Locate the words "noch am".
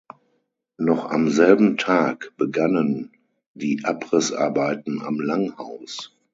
0.79-1.29